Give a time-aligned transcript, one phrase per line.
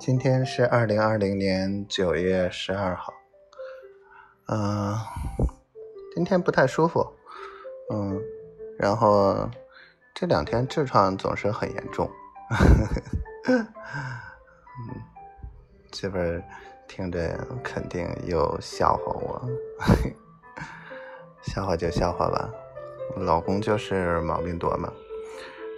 [0.00, 3.12] 今天是二零二零年九月十二号，
[4.48, 4.96] 嗯，
[6.14, 7.06] 今天不太舒服，
[7.92, 8.18] 嗯，
[8.78, 9.46] 然后
[10.14, 12.10] 这两天痔疮总是很严重，
[13.46, 13.66] 嗯，
[15.92, 16.16] 媳妇
[16.88, 19.48] 听着肯定又笑话我，
[21.44, 22.50] 笑话就笑话吧，
[23.16, 24.90] 老公就是毛病多嘛。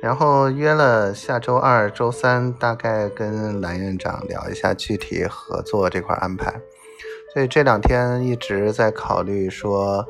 [0.02, 6.52] 然后约了下周二、周三，大概跟蓝院长聊一下具体合作这块安排。
[7.32, 10.04] 所以这两天一直在考虑说，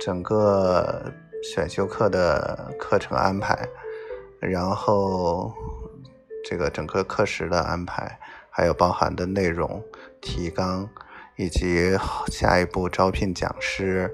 [0.00, 3.56] 整个选修课的课程安排，
[4.40, 5.54] 然后
[6.44, 8.18] 这个整个课时的安排，
[8.50, 9.80] 还有包含的内容、
[10.20, 10.90] 提纲，
[11.36, 14.12] 以及下一步招聘讲师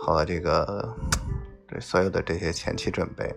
[0.00, 0.94] 和这个
[1.66, 3.34] 对所有的这些前期准备。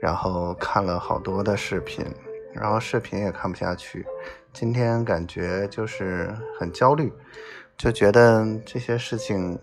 [0.00, 2.04] 然后看了好多的视频，
[2.52, 4.06] 然后视频也看不下去。
[4.52, 7.12] 今天感觉就是很焦虑，
[7.76, 9.58] 就觉得这些事情，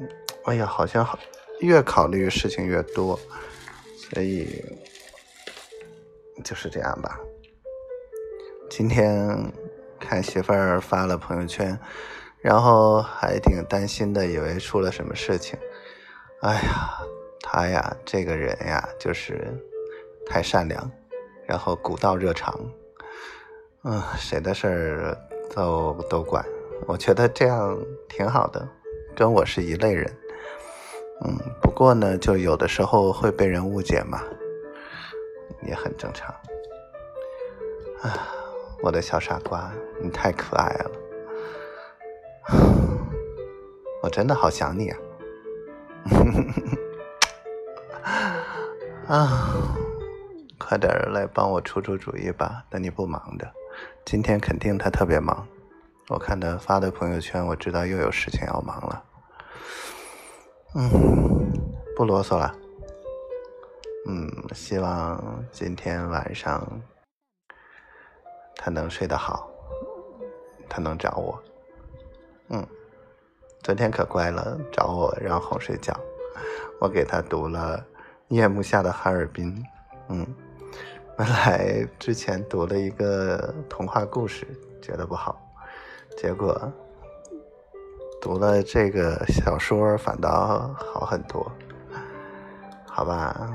[0.46, 1.18] 哎呀，好像好
[1.62, 3.20] 越考虑事情越多，
[3.98, 4.64] 所以
[6.44, 7.20] 就是这样吧。
[8.70, 9.52] 今天
[10.00, 11.80] 看媳妇儿发了朋友圈，
[12.42, 15.58] 然后还挺担心的，以为出了什么事情。
[16.42, 17.00] 哎呀，
[17.42, 19.48] 他呀，这个人呀，就是。
[20.26, 20.90] 太善良，
[21.46, 22.60] 然后古道热肠，
[23.84, 25.18] 嗯，谁的事儿
[25.54, 26.44] 都都管，
[26.88, 28.68] 我觉得这样挺好的，
[29.16, 30.12] 跟我是一类人，
[31.24, 34.24] 嗯，不过呢，就有的时候会被人误解嘛，
[35.68, 36.34] 也很正常。
[38.02, 38.28] 啊，
[38.82, 40.92] 我的小傻瓜，你太可爱了，
[44.02, 44.98] 我真的好想你啊，
[49.16, 49.56] 啊。
[50.66, 53.54] 快点来帮我出出主意吧，那你不忙的。
[54.06, 55.46] 今天肯定他特别忙，
[56.08, 59.04] 我看他发的朋友圈，我知道又有事情要忙了。
[60.76, 60.90] 嗯，
[61.98, 62.56] 不啰嗦了。
[64.08, 66.66] 嗯，希望今天晚上
[68.56, 69.50] 他能睡得好，
[70.70, 71.44] 他能找我。
[72.48, 72.66] 嗯，
[73.62, 75.94] 昨天可乖了，找我让哄睡觉，
[76.80, 77.78] 我给他读了
[78.30, 79.54] 《夜幕下的哈尔滨》。
[80.08, 80.26] 嗯。
[81.16, 84.48] 本来之前读了一个童话故事，
[84.82, 85.40] 觉得不好，
[86.18, 86.60] 结果
[88.20, 91.52] 读了这个小说反倒好很多，
[92.88, 93.48] 好吧，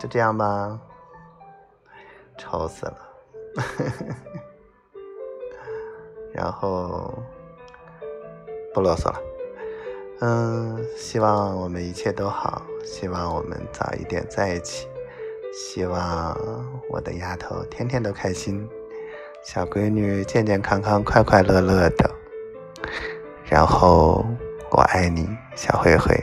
[0.00, 0.80] 就这样吧，
[2.36, 2.98] 愁死了，
[6.34, 7.14] 然后
[8.74, 9.20] 不啰嗦了，
[10.22, 14.88] 嗯，希望我们一切都好，希望我们早一点在一起。
[15.56, 16.36] 希望
[16.90, 18.68] 我的丫头天天都开心，
[19.42, 22.10] 小闺女健健康康、快快乐乐的。
[23.46, 24.22] 然后
[24.70, 26.14] 我爱你，小灰灰，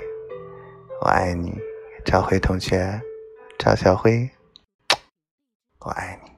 [1.01, 1.59] 我爱你，
[2.05, 3.01] 赵辉同学，
[3.57, 4.29] 赵小辉，
[5.79, 6.32] 我爱你。